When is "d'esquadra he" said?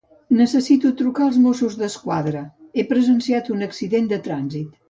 1.83-2.89